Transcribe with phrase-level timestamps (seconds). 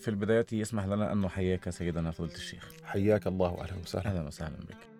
[0.00, 2.72] في البداية يسمح لنا أن نحييك سيدنا فضيلة الشيخ.
[2.84, 4.06] حياك الله واهلا وسهلا.
[4.06, 4.90] أهلا وسهلا بك.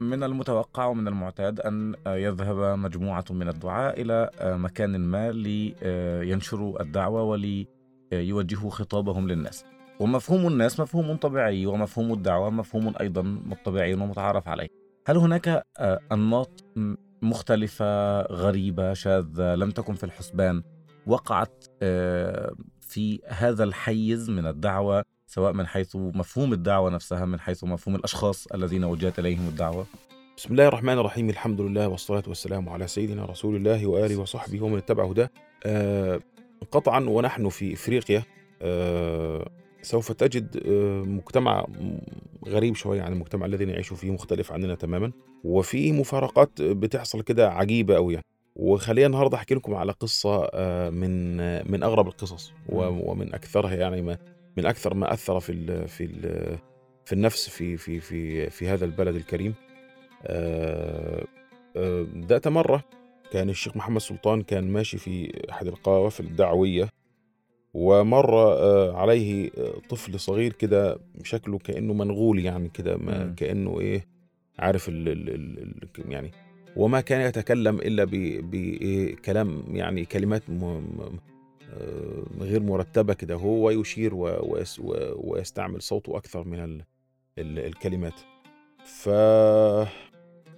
[0.00, 8.70] من المتوقع ومن المعتاد أن يذهب مجموعة من الدعاء إلى مكان ما لينشروا الدعوة وليوجهوا
[8.70, 9.64] خطابهم للناس.
[10.00, 14.68] ومفهوم الناس مفهوم طبيعي ومفهوم الدعوة مفهوم أيضا طبيعي ومتعارف عليه.
[15.06, 16.64] هل هناك آه، أنماط
[17.22, 20.62] مختلفة غريبة شاذة لم تكن في الحسبان
[21.06, 21.64] وقعت
[22.96, 28.46] في هذا الحيز من الدعوة سواء من حيث مفهوم الدعوة نفسها من حيث مفهوم الأشخاص
[28.46, 29.86] الذين وجهت إليهم الدعوة.
[30.36, 31.30] بسم الله الرحمن الرحيم.
[31.30, 35.30] الحمد لله والصلاة والسلام على سيدنا رسول الله وآله وصحبه ومن اتبع هداه
[35.66, 36.20] آه
[36.70, 38.22] قطعا ونحن في إفريقيا
[38.62, 39.50] آه
[39.82, 41.66] سوف تجد آه مجتمع
[42.46, 45.12] غريب شوية عن المجتمع الذي نعيش فيه مختلف عننا تماما
[45.44, 48.26] وفي مفارقات بتحصل كده عجيبة أوي يعني.
[48.56, 51.36] وخلينا النهارده أحكي لكم على قصة آه، من
[51.72, 54.18] من أغرب القصص ومن أكثرها يعني ما
[54.56, 56.20] من أكثر ما أثر في ال في ال
[57.04, 59.54] في النفس في في في في هذا البلد الكريم
[60.26, 61.24] آه،
[61.76, 62.84] آه، ذات مرة
[63.32, 66.88] كان الشيخ محمد سلطان كان ماشي في أحد القوافل الدعوية
[67.74, 68.36] ومر
[68.94, 69.50] عليه
[69.88, 72.96] طفل صغير كده شكله كأنه منغول يعني كده.
[73.36, 74.06] كأنه إيه
[74.58, 75.58] عارف ال ال ال
[75.98, 76.30] ال يعني
[76.76, 81.18] وما كان يتكلم إلا بكلام يعني كلمات م م
[81.72, 83.34] آه، غير مرتبة كده.
[83.34, 86.82] هو يشير و- ويس- و- ويستعمل صوته أكثر من ال
[87.38, 88.20] ال الكلمات.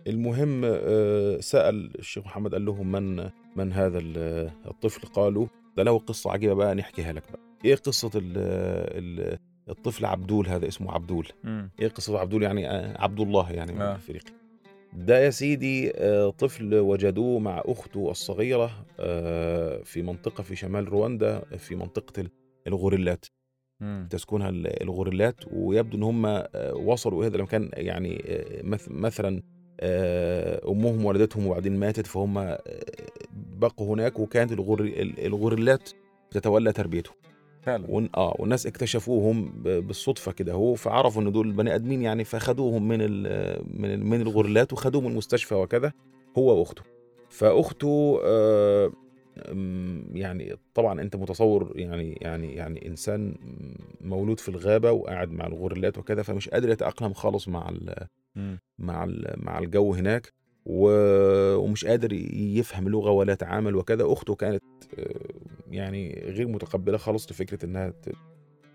[0.06, 5.46] فالمهم آه، سأل الشيخ محمد قال لهم من من هذا ال- الطفل؟ قالوا
[5.76, 7.40] ده له قصة عجيبة بقى نحكيها لك بقى.
[7.64, 8.32] إيه قصة ال
[8.98, 11.28] ال الطفل عبدول؟ هذا اسمه عبدول.
[11.80, 13.94] إيه قصة عبدول يعني؟ آه، عبد الله يعني من آه.
[13.94, 14.32] افريقيا
[14.93, 21.41] ده يا سيدي آه، طفل وجدوه مع أخته الصغيرة آه، في منطقة في شمال رواندا
[21.56, 22.31] في منطقة ال-
[22.66, 23.25] الغوريلات.
[24.10, 28.25] تسكنها ال- الغوريلات ويبدو إن هم آه، وصلوا هذا المكان يعني
[28.62, 29.43] مث- مثلا
[30.69, 32.56] أمهم ولدتهم وبعدين ماتت فهم
[33.32, 35.91] بقوا هناك وكانت الغور- ال- الغوريلات
[36.31, 37.15] تتولى تربيتهم
[37.68, 37.86] فعلا.
[37.88, 38.08] ون...
[38.16, 39.68] آه والناس اكتشفوهم ب...
[39.68, 40.52] بالصدفة كده.
[40.52, 43.22] هو فعرفوا إن دول بني آدمين يعني فخدوهم من ال...
[43.80, 44.06] من ال...
[44.06, 45.92] من الغوريلات وخدوهم المستشفى وكذا
[46.38, 46.82] هو وأخته.
[47.28, 48.92] فأخته آه
[50.12, 53.34] يعني طبعا أنت متصور يعني يعني يعني إنسان
[54.00, 57.94] مولود في الغابة وقاعد مع الغوريلات وكذا فمش قادر يتأقلم خالص مع ال...
[58.78, 60.32] مع ال- مع الجو هناك.
[60.66, 60.90] و...
[61.56, 64.12] ومش قادر يفهم لغة ولا يتعامل وكذا.
[64.12, 64.62] أخته كانت
[64.98, 65.14] آه،
[65.70, 67.92] يعني غير متقبلة خالص لفكرة إنها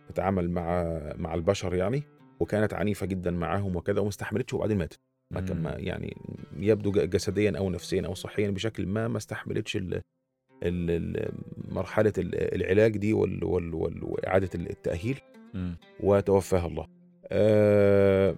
[0.09, 0.83] تتعامل مع
[1.17, 2.03] مع البشر يعني
[2.39, 4.99] وكانت عنيفة جدا معاهم وكذا وما استحملتش وبعدين ماتت
[5.31, 6.17] ما كان ما يعني
[6.57, 9.77] يبدو جسديا أو نفسيا أو صحيا بشكل ما ما استحملتش
[11.71, 13.43] مرحلة ال- العلاج دي وال...
[13.43, 13.73] وال...
[13.73, 14.03] وال...
[14.03, 15.19] وإعادة التأهيل.
[15.99, 16.87] وتوفاها الله
[17.27, 18.35] آه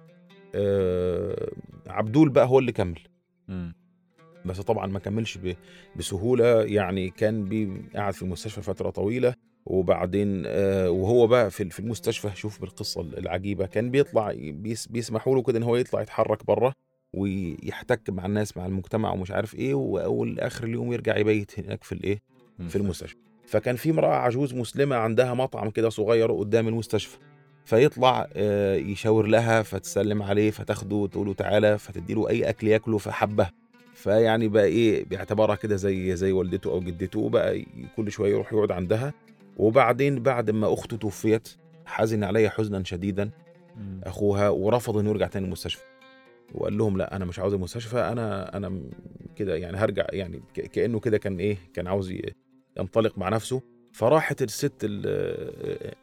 [0.54, 1.50] آه
[1.86, 2.98] عبدول بقى هو اللي كمل.
[4.46, 5.38] بس طبعا ما كملش
[5.96, 6.62] بسهولة.
[6.62, 7.48] يعني كان
[7.94, 9.34] قاعد في المستشفى فترة طويلة
[9.66, 13.66] وبعدين آه وهو بقى في المستشفى شوف بالقصة العجيبة.
[13.66, 16.72] كان بيطلع بيس بيسمحوا له كده إن هو يطلع يتحرك بره
[17.14, 21.92] ويحتك مع الناس مع المجتمع ومش عارف إيه وأول آخر اليوم يرجع يبيت هناك في
[21.92, 22.18] الإيه؟
[22.68, 23.16] في المستشفى.
[23.46, 27.18] فكان في امرأة عجوز مسلمة عندها مطعم كده صغير قدام المستشفى.
[27.64, 32.98] فيطلع آه، يشاور لها فتسلم عليه فتاخده تقول له تعالى فتدي له أي أكل ياكله
[32.98, 33.48] فحبه
[34.10, 37.66] فيعني بقى إيه بيعتبرها كده زي زي والدته أو جدته بقى ي-
[37.96, 39.14] كل شوية يروح يقعد عندها.
[39.56, 41.48] وبعدين بعد ما أخته توفيت
[41.86, 43.30] حزن عليها حزنا شديدا.
[44.04, 45.82] أخوها ورفض إنه يرجع تاني المستشفى.
[46.54, 48.80] وقال لهم لا أنا مش عاوز المستشفى أنا أنا
[49.36, 50.40] كده يعني هرجع يعني
[50.72, 52.14] كأنه كده كان إيه كان عاوز
[52.78, 53.62] ينطلق مع نفسه.
[53.92, 55.94] فراحت الست ال-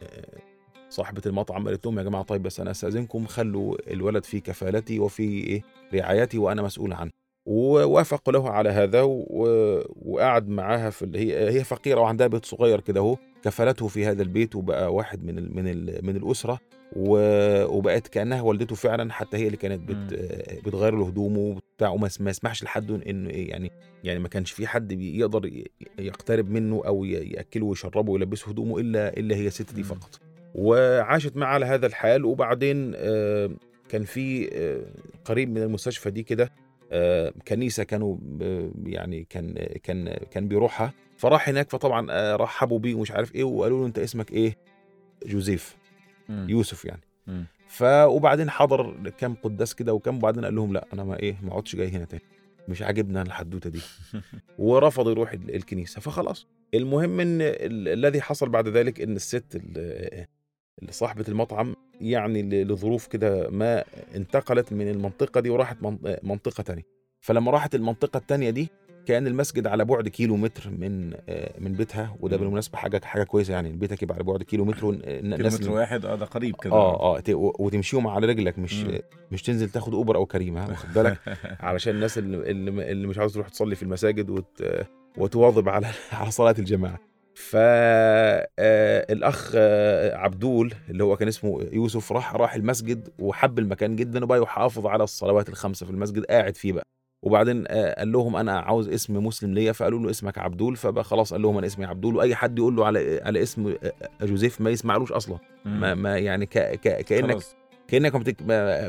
[0.90, 5.24] صاحبة المطعم قالت لهم يا جماعة طيب بس أنا أستأذنكم خلوا الولد في كفالتي وفي
[5.24, 5.62] إيه
[5.94, 7.12] رعايتي وأنا مسؤول عنه.
[7.46, 9.02] ووافقوا له على هذا.
[9.02, 11.12] وقعد معاها في.
[11.16, 15.38] هي هي فقيرة وعندها بيت صغير كده أهو كفلته في هذا البيت وبقى واحد من
[15.38, 15.56] ال...
[15.56, 16.06] من ال...
[16.06, 16.60] من الأسرة
[16.96, 17.18] و...
[17.78, 20.14] وبقت كأنها والدته فعلا حتى هي اللي كانت بت...
[20.66, 23.72] بتغير له هدومه وبتاع وما ما يسمحش لحد إنه إيه يعني
[24.04, 25.64] يعني ما كانش في حد يقدر
[26.00, 29.84] يقترب منه أو يأكله ويشربه ويلبسه هدومه إلا إلا هي الست دي.
[29.84, 30.20] فقط
[30.56, 33.50] وعاشت معاه على هذا الحال وبعدين آه،
[33.90, 34.82] كان في آه،
[35.26, 36.52] قريب من المستشفى دي كده
[37.48, 39.54] كنيسة كانوا آه، يعني كان
[39.84, 40.94] كان كان بيروحها.
[41.18, 44.58] فراح هناك فطبعا آه، رحبوا بيه ومش عارف إيه وقالوا له أنت اسمك إيه؟
[45.26, 45.76] جوزيف.
[46.30, 47.02] يوسف يعني.
[47.68, 51.52] ف وبعدين حضر كام قداس كده وكام وبعدين قال لهم لا أنا ما إيه ما
[51.52, 52.24] اقعدش جاي هنا تاني.
[52.68, 53.80] مش عاجبنا الحدوتة دي.
[54.60, 56.02] ورفض يروح ال- الكنيسة.
[56.02, 56.48] فخلاص.
[56.74, 59.62] المهم إن ال- الذي حصل بعد ذلك إن الست
[60.92, 63.84] صاحبه المطعم يعني لظروف كده ما
[64.16, 66.84] انتقلت من المنطقة دي وراحت من- منطقة تانية
[67.22, 68.70] فلما راحت المنطقة التانية دي
[69.06, 72.38] كأن المسجد على بعد كيلو متر من آه، من بيتها وده.
[72.38, 76.06] بالمناسبة حاجة حاجة كويسة يعني بيتك يبقى على بعد كيلو متر والن- الناس كيلومتر واحد
[76.06, 79.00] آه ده قريب كده آه آه وتمشيهم على رجلك مش مم.
[79.32, 81.18] مش تنزل تاخد أوبر أو كريم ها واخد بالك
[81.60, 84.64] علشان الناس اللي, اللي اللي مش عاوز تروح تصلي في المساجد وت
[85.18, 85.88] وتواظب على
[86.20, 87.00] على صلاة الجماعة
[87.36, 89.56] فالاخ
[90.16, 95.04] عبدول اللي هو كان اسمه يوسف راح راح المسجد وحب المكان جدا وبقى يحافظ على
[95.04, 96.84] الصلوات الخمسة في المسجد قاعد فيه بقى
[97.24, 101.34] وبعدين آه، قال لهم أنا عاوز اسم مسلم ليا فقالوا له اسمك عبدول فبقى خلاص
[101.34, 103.92] قال لهم أنا اسمي عبدول وأي حد يقول له على على اسم آه،
[104.22, 105.38] آه، جوزيف ما يسمعلوش أصلا.
[105.66, 107.56] ما, ما يعني ك ك كأنك خلاص.
[107.88, 108.16] كأنك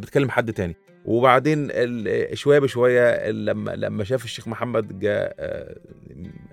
[0.03, 1.69] بتكلم حد تاني وبعدين
[2.35, 5.77] شوية بشوية لما لما شاف الشيخ محمد جاء آه،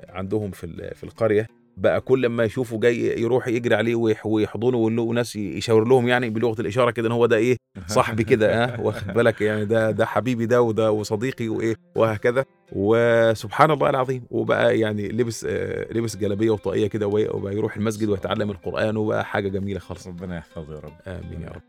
[0.09, 1.47] عندهم في في القرية
[1.81, 6.07] بقى كل ما يشوفه جاي يروح يجري عليه ويح- ويحضنه ويقول له ناس يشاور لهم
[6.07, 7.57] يعني بلغة الإشارة كده إن هو ده إيه
[7.87, 12.45] صاحبي كده ها واخد بالك يعني ده ده حبيبي ده وده وصديقي وإيه وهكذا.
[12.71, 14.23] وسبحان الله العظيم.
[14.31, 19.47] وبقى يعني لبس آه، لبس جلابية وطاقية كده وبقى يروح المسجد ويتعلم القرآن وبقى حاجة
[19.49, 20.07] جميلة خالص.
[20.07, 20.93] ربنا يحفظه يا رب.
[21.07, 21.61] آمين يا رب.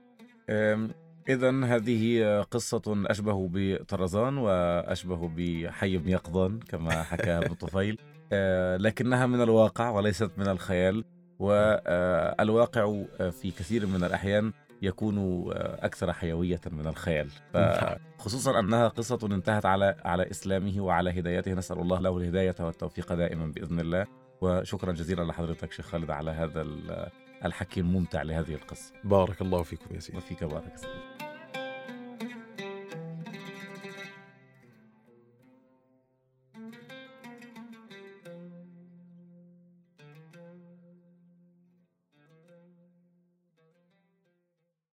[1.28, 7.98] إذا هذه قصة أشبه بطرزان وأشبه بحي بن يقظان كما حكى ابن طفيل.
[8.80, 11.04] لكنها من الواقع وليست من الخيال
[11.38, 14.52] والواقع في كثير من الأحيان
[14.82, 17.28] يكون آه، أكثر حيوية من الخيال.
[18.18, 21.52] خصوصا أنها قصة انتهت على على إسلامه وعلى هدايته.
[21.54, 24.06] نسأل الله له الهداية والتوفيق دائما بإذن الله.
[24.40, 27.08] وشكرا جزيلا لحضرتك شيخ خالد على هذا ال-
[27.44, 28.92] الحكي الممتع لهذه القصة.
[29.04, 30.18] بارك الله فيكم يا سيدي.
[30.18, 31.21] وفيك بارك سيدي.